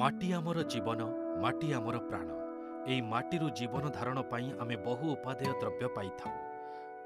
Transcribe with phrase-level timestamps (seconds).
[0.00, 1.06] ମାଟି ଆମର ଜୀବନ,
[1.42, 2.28] ମାଟି ଆମର ପ୍ରାଣ।
[2.92, 6.34] ଏଇ ମାଟିରୁ ଜୀବନ ଧାରଣ ପାଇଁ ଆମେ ବହୁ ଉପାଦେୟ ଦ୍ରବ୍ୟ ପାଇଥାଉ।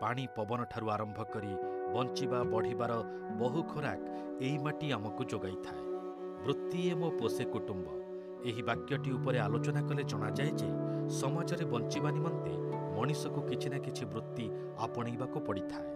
[0.00, 1.52] ପାଣି ପବନଠାରୁ ଆରମ୍ଭ କରି
[1.94, 2.92] ବଞ୍ଚିବା ବଢ଼ିବାର
[3.40, 4.02] ବହୁ ଖୋରାକ
[4.46, 5.82] ଏଇ ମାଟି ଆମକୁ ଯୋଗାଇଥାଏ।
[6.44, 7.88] ବୃତ୍ତିଏ ମୋ ପୋଷେ କୁଟୁମ୍ବ
[8.48, 10.68] ଏହି ବାକ୍ୟଟି ଉପରେ ଆଲୋଚନା କଲେ ଜଣାଯାଏ ଯେ
[11.20, 12.54] ସମାଜରେ ବଞ୍ଚିବା ନିମନ୍ତେ
[12.96, 14.46] ମଣିଷକୁ କିଛି ନା କିଛି ବୃତ୍ତି
[14.86, 15.88] ଆପଣେଇବାକୁ ପଡ଼ିଥାଏ।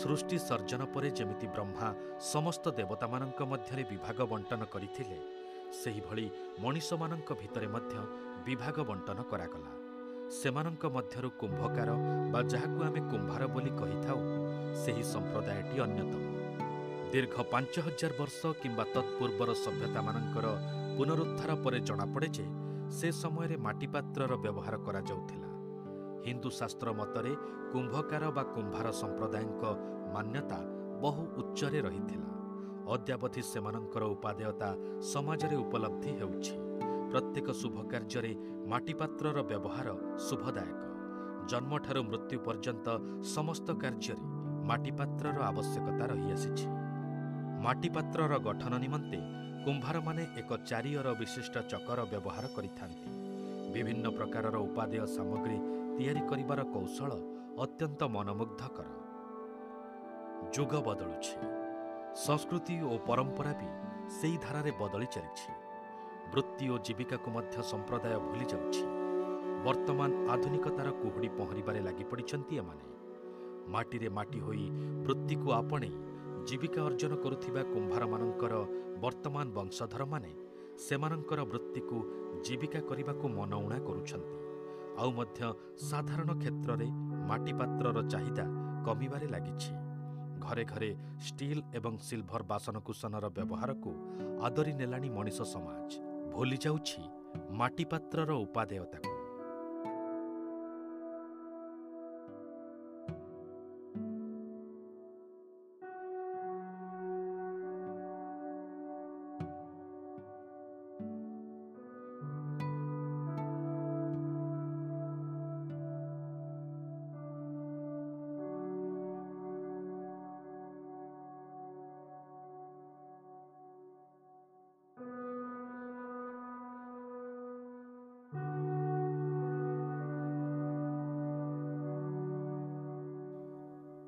[0.00, 1.88] ସୃଷ୍ଟି ସର୍ଜନ ପରେ ଯେମିତି ବ୍ରହ୍ମା
[2.32, 5.18] ସମସ୍ତ ଦେବତାମାନଙ୍କ ମଧ୍ୟରେ ବିଭାଗ ବଣ୍ଟନ କରିଥିଲେ,
[5.72, 7.96] ସେହିଭଳି ମଣିଷମାନଙ୍କ ଭିତରେ ମଧ୍ୟ
[8.44, 9.72] ବିଭାଗ ବଣ୍ଟନ କରାଗଲା।
[10.30, 11.90] ସେମାନଙ୍କ ମଧ୍ୟରୁ କୁମ୍ଭକାର
[12.32, 14.20] ବା ଯାହାକୁ ଆମେ କୁମ୍ଭାର ବୋଲି କହିଥାଉ,
[14.84, 16.22] ସେହି ସମ୍ପ୍ରଦାୟଟି ଅନ୍ୟତମ।
[17.12, 20.46] ଦୀର୍ଘ ପାଞ୍ଚ ହଜାର ବର୍ଷ କିମ୍ବା ତତ୍‌ପୂର୍ବର ସଭ୍ୟତାମାନଙ୍କର
[20.98, 22.46] ପୁନରୁଦ୍ଧାର ପରେ ଜଣାପଡ଼େ ଯେ
[22.90, 25.48] ସେ ସମୟରେ ମାଟିପାତ୍ରର ବ୍ୟବହାର କରାଯାଉଥିଲା।
[26.26, 27.32] ହିନ୍ଦୁ ଶାସ୍ତ୍ର ମତରେ
[27.72, 29.62] କୁମ୍ଭକାର ବା କୁମ୍ଭାର ସମ୍ପ୍ରଦାୟଙ୍କ
[30.14, 30.58] ମାନ୍ୟତା
[31.00, 32.35] ବହୁ ଉଚ୍ଚରେ ରହିଥିଲା।
[32.94, 34.68] ଅଦ୍ୟାବଧି ସେମାନଙ୍କର ଉପାଦେୟତା
[35.12, 36.54] ସମାଜରେ ଉପଲବ୍ଧି ହେଉଛି।
[37.10, 38.32] ପ୍ରତ୍ୟେକ ଶୁଭ କାର୍ଯ୍ୟରେ
[38.72, 39.88] ମାଟିପାତ୍ରର ବ୍ୟବହାର
[40.28, 40.80] ଶୁଭଦାୟକ।
[41.50, 42.86] ଜନ୍ମଠାରୁ ମୃତ୍ୟୁ ପର୍ଯ୍ୟନ୍ତ
[43.34, 44.24] ସମସ୍ତ କାର୍ଯ୍ୟରେ
[44.70, 46.66] ମାଟିପାତ୍ରର ଆବଶ୍ୟକତା ରହିଆସିଛି।
[47.64, 49.18] ମାଟିପାତ୍ରର ଗଠନ ନିମନ୍ତେ
[49.64, 53.10] କୁମ୍ଭାରମାନେ ଏକ ଚାରିଅର ବିଶିଷ୍ଟ ଚକର ବ୍ୟବହାର କରିଥାନ୍ତି।
[53.74, 55.58] ବିଭିନ୍ନ ପ୍ରକାରର ଉପାଦେୟ ସାମଗ୍ରୀ
[55.96, 57.10] ତିଆରି କରିବାର କୌଶଳ
[57.64, 58.88] ଅତ୍ୟନ୍ତ ମନମୁଗ୍ଧକର।
[60.54, 61.32] ଯୁଗ ବଦଳୁଛି,
[62.24, 63.66] ସଂସ୍କୃତି ଓ ପରମ୍ପରା ବି
[64.18, 65.50] ସେଇ ଧାରାରେ ବଦଳି ଚାଲିଛି।
[66.32, 68.84] ବୃତ୍ତି ଓ ଜୀବିକାକୁ ମଧ୍ୟ ସମ୍ପ୍ରଦାୟ ଭୁଲି ଯାଉଛି।
[69.66, 72.86] ବର୍ତ୍ତମାନ ଆଧୁନିକତାର କୁହୁଡ଼ି ପହଁରିବାରେ ଲାଗିପଡ଼ିଛନ୍ତି ଏମାନେ।
[73.74, 74.66] ମାଟିରେ ମାଟି ହୋଇ
[75.06, 75.96] ବୃତ୍ତିକୁ ଆପଣେଇ
[76.48, 78.54] ଜୀବିକା ଅର୍ଜନ କରୁଥିବା କୁମ୍ଭାରମାନଙ୍କର
[79.04, 80.30] ବର୍ତ୍ତମାନ ବଂଶଧରମାନେ
[80.86, 81.96] ସେମାନଙ୍କର ବୃତ୍ତିକୁ
[82.46, 84.36] ଜୀବିକା କରିବାକୁ ମନଊଣା କରୁଛନ୍ତି।
[85.00, 85.40] ଆଉ ମଧ୍ୟ
[85.88, 86.88] ସାଧାରଣ କ୍ଷେତ୍ରରେ
[87.30, 88.44] ମାଟିପାତ୍ରର ଚାହିଦା
[88.86, 89.85] କମିବାରେ ଲାଗିଛି।
[90.46, 90.90] ଘରେ ଘରେ
[91.26, 93.90] ଷ୍ଟିଲ୍ ଏବଂ ସିଲଭର ବାସନକୁସନର ବ୍ୟବହାରକୁ
[94.46, 95.90] ଆଦରି ନେଲାଣି ମଣିଷ ସମାଜ।
[96.32, 97.02] ଭୁଲି ଯାଉଛି
[97.60, 99.15] ମାଟିପାତ୍ରର ଉପାଦେୟତାକୁ।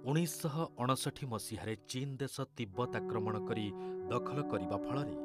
[0.09, 3.65] ଉଣେଇଶ ଶହ ଅଣଷଠି ମସିହାରେ ଚୀନ ଦେଶ ତିବ୍ବତ ଆକ୍ରମଣ କରି
[4.11, 5.17] ଦଖଲ କରିବା ଫଳରେ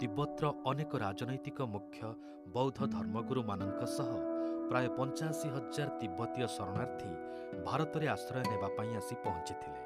[0.00, 2.12] ତିବ୍ବତର ଅନେକ ରାଜନୈତିକ ମୁଖ୍ୟ
[2.54, 4.10] ବୌଦ୍ଧ ଧର୍ମଗୁରୁମାନଙ୍କ ସହ
[4.70, 7.12] ପ୍ରାୟ ପଞ୍ଚାଅଶୀ ହଜାର ତିବ୍ବତୀୟ ଶରଣାର୍ଥୀ
[7.66, 9.82] ଭାରତରେ ଆଶ୍ରୟ ନେବା ପାଇଁ ଆସି ପହଞ୍ଚିଥିଲେ।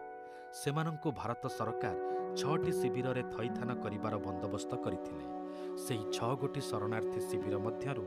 [0.60, 1.97] ସେମାନଙ୍କୁ ଭାରତ ସରକାର
[2.38, 5.25] ଛଅଟି ଶିବିରରେ ଥଇଥାନ କରିବାର ବନ୍ଦୋବସ୍ତ କରିଥିଲେ।
[5.84, 8.06] ସେହି ଛଅଗୋଟି ଶରଣାର୍ଥୀ ଶିବିର ମଧ୍ୟରୁ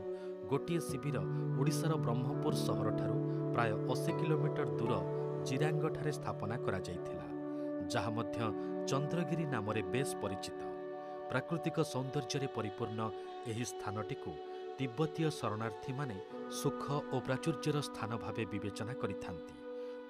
[0.50, 1.16] ଗୋଟିଏ ଶିବିର
[1.60, 3.16] ଓଡ଼ିଶାର ବ୍ରହ୍ମପୁର ସହରଠାରୁ
[3.54, 4.94] ପ୍ରାୟ ଅଶୀ କିଲୋମିଟର ଦୂର
[5.48, 7.26] ଜିରାଙ୍ଗଠାରେ ସ୍ଥାପନା କରାଯାଇଥିଲା,
[7.92, 8.38] ଯାହା ମଧ୍ୟ
[8.90, 10.60] ଚନ୍ଦ୍ରଗିରି ନାମରେ ବେଶ୍ ପରିଚିତ।
[11.30, 13.00] ପ୍ରାକୃତିକ ସୌନ୍ଦର୍ଯ୍ୟରେ ପରିପୂର୍ଣ୍ଣ
[13.50, 14.32] ଏହି ସ୍ଥାନଟିକୁ
[14.78, 16.16] ତିବ୍ବତୀୟ ଶରଣାର୍ଥୀମାନେ
[16.60, 19.54] ସୁଖ ଓ ପ୍ରାଚୁର୍ଯ୍ୟର ସ୍ଥାନ ଭାବେ ବିବେଚନା କରିଥାନ୍ତି।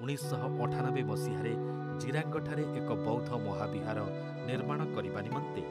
[0.02, 1.52] ଉଣେଇଶ ଶହ ଅଠାନବେ ମସିହାରେ
[2.02, 3.98] ଜିରାଙ୍ଗଠାରେ ଏକ ବୌଦ୍ଧ ମହାବିହାର
[4.48, 5.62] ନିର୍ମାଣ କରିବା ନିମନ୍ତେ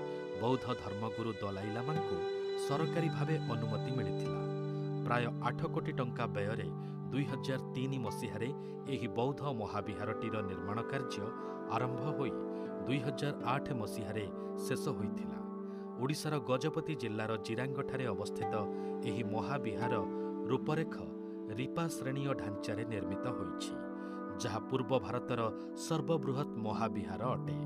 [0.42, 2.18] ବୌଦ୍ଧ ଧର୍ମଗୁରୁ ଦଲାଇ ଲାମାଙ୍କୁ
[2.66, 4.42] ସରକାରୀ ଭାବେ ଅନୁମତି ମିଳିଥିଲା।
[5.06, 6.68] ପ୍ରାୟ ଆଠ କୋଟି ଟଙ୍କା ବ୍ୟୟରେ
[7.12, 8.50] ଦୁଇ ହଜାର ତିନି ମସିହାରେ
[8.94, 11.26] ଏହି ବୌଦ୍ଧ ମହାବିହାରଟିର ନିର୍ମାଣ କାର୍ଯ୍ୟ
[11.76, 12.32] ଆରମ୍ଭ ହୋଇ
[12.88, 14.26] ଦୁଇ ହଜାର ଆଠ ମସିହାରେ
[14.66, 15.40] ଶେଷ ହୋଇଥିଲା।
[16.02, 18.54] ଓଡ଼ିଶାର ଗଜପତି ଜିଲ୍ଲାର ଜିରାଙ୍ଗଠାରେ ଅବସ୍ଥିତ
[19.10, 19.94] ଏହି ମହାବିହାର
[20.52, 20.96] ରୂପରେଖ
[21.60, 23.74] ରିପା ଶ୍ରେଣୀୟ ଢାଞ୍ଚାରେ ନିର୍ମିତ ହୋଇଛି,
[24.42, 25.42] ଯାହା ପୂର୍ବ ଭାରତର
[25.88, 27.58] ସର୍ବବୃହତ୍ ମହାବିହାର ଅଟେ।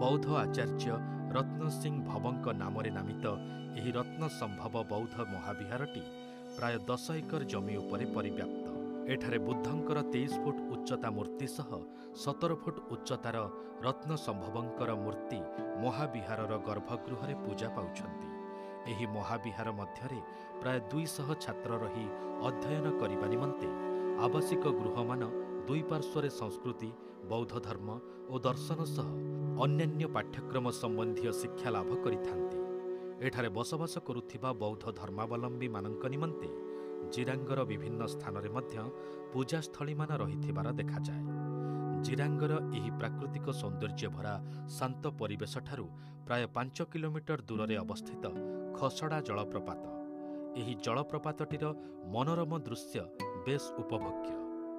[0.00, 0.94] ବୌଦ୍ଧ ଆଚାର୍ଯ୍ୟ
[1.36, 3.24] ରତ୍ନସିଂହ ଭବଙ୍କ ନାମରେ ନାମିତ
[3.78, 6.02] ଏହି ରତ୍ନସମ୍ଭବ ବୌଦ୍ଧ ମହାବିହାରଟି
[6.56, 8.66] ପ୍ରାୟ ଦଶ ଏକର ଜମି ଉପରେ ପରିବ୍ୟାପ୍ତ।
[9.12, 11.70] ଏଠାରେ ବୁଦ୍ଧଙ୍କର ତେଇଶ ଫୁଟ ଉଚ୍ଚତା ମୂର୍ତ୍ତି ସହ
[12.22, 13.36] ସତର ଫୁଟ ଉଚ୍ଚତାର
[13.86, 15.38] ରତ୍ନସମ୍ଭବଙ୍କର ମୂର୍ତ୍ତି
[15.82, 18.28] ମହାବିହାରର ଗର୍ଭଗୃହରେ ପୂଜା ପାଉଛନ୍ତି।
[18.92, 20.20] ଏହି ମହାବିହାର ମଧ୍ୟରେ
[20.60, 22.06] ପ୍ରାୟ ଦୁଇ ଶହ ଛାତ୍ର ରହି
[22.48, 23.68] ଅଧ୍ୟୟନ କରିବା ନିମନ୍ତେ
[24.26, 25.22] ଆବାସିକ ଗୃହମାନ
[25.66, 26.90] ଦୁଇ ପାର୍ଶ୍ୱରେ ସଂସ୍କୃତି,
[27.30, 27.88] ବୌଦ୍ଧ ଧର୍ମ
[28.30, 29.08] ଓ ଦର୍ଶନ ସହ
[29.64, 32.61] ଅନ୍ୟାନ୍ୟ ପାଠ୍ୟକ୍ରମ ସମ୍ବନ୍ଧୀୟ ଶିକ୍ଷା ଲାଭ କରିଥାନ୍ତି।
[33.26, 36.48] ଏଠାରେ ବସବାସ କରୁଥିବା ବୌଦ୍ଧ ଧର୍ମାବଲମ୍ବୀମାନଙ୍କ ନିମନ୍ତେ
[37.14, 38.74] ଜିରାଙ୍ଗର ବିଭିନ୍ନ ସ୍ଥାନରେ ମଧ୍ୟ
[39.32, 41.22] ପୂଜାସ୍ଥଳୀମାନ ରହିଥିବାର ଦେଖାଯାଏ।
[42.06, 44.34] ଜିରାଙ୍ଗର ଏହି ପ୍ରାକୃତିକ ସୌନ୍ଦର୍ଯ୍ୟଭରା
[44.76, 45.86] ଶାନ୍ତ ପରିବେଶଠାରୁ
[46.26, 48.24] ପ୍ରାୟ ପାଞ୍ଚ କିଲୋମିଟର ଦୂରରେ ଅବସ୍ଥିତ
[48.78, 49.82] ଖସଡ଼ା ଜଳପ୍ରପାତ।
[50.60, 51.64] ଏହି ଜଳପ୍ରପାତଟିର
[52.14, 53.00] ମନୋରମ ଦୃଶ୍ୟ
[53.46, 54.30] ବେଶ୍ ଉପଭୋଗ୍ୟ।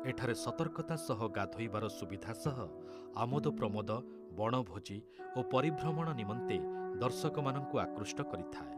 [0.10, 2.58] ଏଠାରେ ସତର୍କତା ସହ ଗାଧୋଇବାର ସୁବିଧା ସହ
[3.24, 3.92] ଆମୋଦ ପ୍ରମୋଦ,
[4.38, 4.98] ବଣଭୋଜି
[5.38, 6.58] ଓ ପରିଭ୍ରମଣ ନିମନ୍ତେ
[7.02, 8.76] ଦର୍ଶକମାନଙ୍କୁ ଆକୃଷ୍ଟ କରିଥାଏ।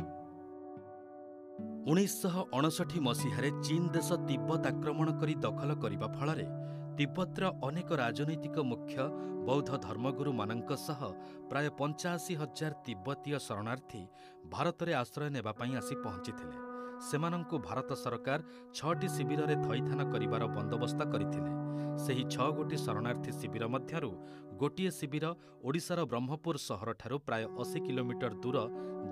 [1.92, 6.48] ଉଣେଇଶଶହ ଅଣଷଠି ମସିହାରେ ଚୀନ ଦେଶ ତିବ୍ବତ ଆକ୍ରମଣ କରି ଦଖଲ କରିବା ଫଳରେ
[6.98, 8.96] ତିବ୍ବତର ଅନେକ ରାଜନୈତିକ ମୁଖ୍ୟ
[9.48, 11.02] ବୌଦ୍ଧ ଧର୍ମଗୁରୁମାନଙ୍କ ସହ
[11.50, 14.02] ପ୍ରାୟ ପଞ୍ଚାଅଶୀ ହଜାର ତିବ୍ବତୀୟ ଶରଣାର୍ଥୀ
[14.54, 16.75] ଭାରତରେ ଆଶ୍ରୟ ନେବା ପାଇଁ ଆସି ପହଞ୍ଚିଥିଲେ।
[17.10, 18.40] ସେମାନଙ୍କୁ ଭାରତ ସରକାର
[18.78, 21.52] ଛଅଟି ଶିବିରରେ ଥଇଥାନ କରିବାର ବନ୍ଦୋବସ୍ତ କରିଥିଲେ।
[22.04, 24.12] ସେହି ଛଅଗୋଟି ଶରଣାର୍ଥୀ ଶିବିର ମଧ୍ୟରୁ
[24.62, 25.26] ଗୋଟିଏ ଶିବିର
[25.68, 28.58] ଓଡ଼ିଶାର ବ୍ରହ୍ମପୁର ସହରଠାରୁ ପ୍ରାୟ ଅଶୀ କିଲୋମିଟର ଦୂର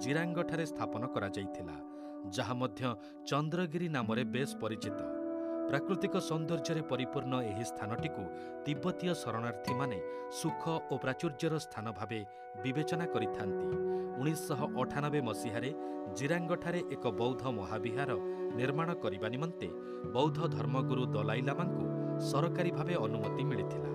[0.04, 1.76] ଜିରାଙ୍ଗଠାରେ ସ୍ଥାପନ କରାଯାଇଥିଲା,
[2.36, 2.82] ଯାହା ମଧ୍ୟ
[3.30, 5.23] ଚନ୍ଦ୍ରଗିରି ନାମରେ ବେଶ୍ ପରିଚିତ।
[5.70, 8.24] ପ୍ରାକୃତିକ ସୌନ୍ଦର୍ଯ୍ୟରେ ପରିପୂର୍ଣ୍ଣ ଏହି ସ୍ଥାନଟିକୁ
[8.66, 9.98] ତିବ୍ବତୀୟ ଶରଣାର୍ଥୀମାନେ
[10.40, 10.62] ସୁଖ
[10.92, 12.20] ଓ ପ୍ରାଚୁର୍ଯ୍ୟର ସ୍ଥାନ ଭାବେ
[12.64, 13.68] ବିବେଚନା କରିଥାନ୍ତି।
[14.20, 15.70] ଉଣେଇଶଶହ ଅଠାନବେ ମସିହାରେ
[16.18, 18.12] ଜିରାଙ୍ଗଠାରେ ଏକ ବୌଦ୍ଧ ମହାବିହାର
[18.60, 19.68] ନିର୍ମାଣ କରିବା ନିମନ୍ତେ
[20.16, 21.84] ବୌଦ୍ଧ ଧର୍ମଗୁରୁ ଦଲାଇ ଲାମାଙ୍କୁ
[22.30, 23.90] ସରକାରୀ ଭାବେ ଅନୁମତି ମିଳିଥିଲା।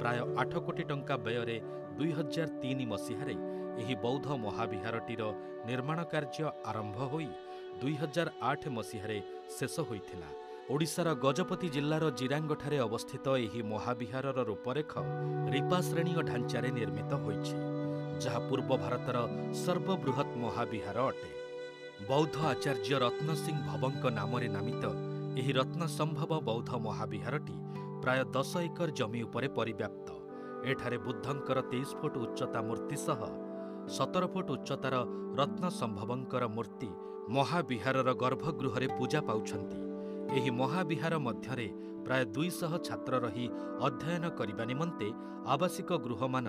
[0.00, 1.56] ପ୍ରାୟ ଆଠ କୋଟି ଟଙ୍କା ବ୍ୟୟରେ
[1.96, 3.34] ଦୁଇ ହଜାର ତିନି ମସିହାରେ
[3.80, 5.22] ଏହି ବୌଦ୍ଧ ମହାବିହାରଟିର
[5.68, 7.30] ନିର୍ମାଣ କାର୍ଯ୍ୟ ଆରମ୍ଭ ହୋଇ
[7.80, 9.18] ଦୁଇ ହଜାର ଆଠ ମସିହାରେ
[9.56, 10.28] ଶେଷ ହୋଇଥିଲା।
[10.72, 14.92] ଓଡ଼ିଶାର ଗଜପତି ଜିଲ୍ଲାର ଜିରାଙ୍ଗଠାରେ ଅବସ୍ଥିତ ଏହି ମହାବିହାରର ରୂପରେଖ
[15.54, 17.56] ରିପା ଶ୍ରେଣୀୟ ଢାଞ୍ଚାରେ ନିର୍ମିତ ହୋଇଛି,
[18.24, 19.16] ଯାହା ପୂର୍ବ ଭାରତର
[19.64, 21.30] ସର୍ବବୃହତ୍ ମହାବିହାର ଅଟେ।
[22.08, 24.84] ବୌଦ୍ଧ ଆଚାର୍ଯ୍ୟ ରତ୍ନସିଂହ ଭବଙ୍କ ନାମରେ ନାମିତ
[25.40, 27.56] ଏହି ରତ୍ନସମ୍ଭବ ବୌଦ୍ଧ ମହାବିହାରଟି
[28.02, 30.08] ପ୍ରାୟ ଦଶ ଏକର ଜମି ଉପରେ ପରିବ୍ୟାପ୍ତ।
[30.72, 33.20] ଏଠାରେ ବୁଦ୍ଧଙ୍କର ତେଇଶ ଫୁଟ ଉଚ୍ଚତା ମୂର୍ତ୍ତି ସହ
[33.96, 34.94] ସତର ଫୁଟ ଉଚ୍ଚତାର
[35.40, 36.90] ରତ୍ନସମ୍ଭବଙ୍କର ମୂର୍ତ୍ତି
[37.36, 39.78] ମହାବିହାରର ଗର୍ଭଗୃହରେ ପୂଜା ପାଉଛନ୍ତି।
[40.36, 41.66] ଏହି ମହାବିହାର ମଧ୍ୟରେ
[42.04, 43.46] ପ୍ରାୟ ଦୁଇଶହ ଛାତ୍ର ରହି
[43.86, 45.08] ଅଧ୍ୟୟନ କରିବା ନିମନ୍ତେ
[45.54, 46.46] ଆବାସିକ ଗୃହମାନ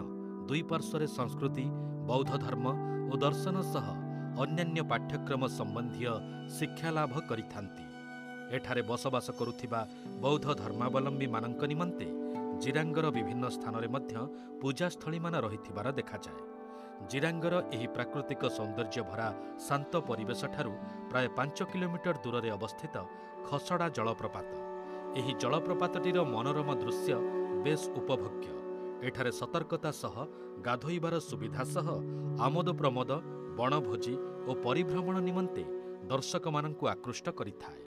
[0.47, 1.65] ଦୁଇ ପାର୍ଶ୍ୱରେ ସଂସ୍କୃତି,
[2.09, 2.65] ବୌଦ୍ଧ ଧର୍ମ
[3.11, 3.85] ଓ ଦର୍ଶନ ସହ
[4.43, 6.13] ଅନ୍ୟାନ୍ୟ ପାଠ୍ୟକ୍ରମ ସମ୍ବନ୍ଧୀୟ
[6.57, 7.85] ଶିକ୍ଷାଲାଭ କରିଥାନ୍ତି।
[8.55, 9.81] ଏଠାରେ ବସବାସ କରୁଥିବା
[10.23, 12.07] ବୌଦ୍ଧ ଧର୍ମାବଲମ୍ବୀମାନଙ୍କ ନିମନ୍ତେ
[12.63, 14.13] ଜିରାଙ୍ଗର ବିଭିନ୍ନ ସ୍ଥାନରେ ମଧ୍ୟ
[14.61, 16.41] ପୂଜାସ୍ଥଳୀମାନ ରହିଥିବାର ଦେଖାଯାଏ।
[17.11, 19.27] ଜିରାଙ୍ଗର ଏହି ପ୍ରାକୃତିକ ସୌନ୍ଦର୍ଯ୍ୟଭରା
[19.67, 20.73] ଶାନ୍ତ ପରିବେଶଠାରୁ
[21.09, 22.95] ପ୍ରାୟ ପାଞ୍ଚ କିଲୋମିଟର ଦୂରରେ ଅବସ୍ଥିତ
[23.49, 24.51] ଖସଡ଼ା ଜଳପ୍ରପାତ।
[25.19, 27.13] ଏହି ଜଳପ୍ରପାତଟିର ମନୋରମ ଦୃଶ୍ୟ
[27.65, 28.47] ବେଶ୍ ଉପଭୋଗ୍ୟ।
[29.07, 30.15] ଏଠାରେ ସତର୍କତା ସହ
[30.67, 31.87] ଗାଧୋଇବାର ସୁବିଧା ସହ
[32.45, 33.11] ଆମୋଦ ପ୍ରମୋଦ,
[33.59, 34.15] ବଣଭୋଜି
[34.49, 35.63] ଓ ପରିଭ୍ରମଣ ନିମନ୍ତେ
[36.11, 37.84] ଦର୍ଶକମାନଙ୍କୁ ଆକୃଷ୍ଟ କରିଥାଏ।